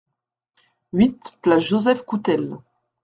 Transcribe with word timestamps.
huit 0.93 1.31
place 1.43 1.61
Joseph 1.63 2.01
Coutel 2.07 2.57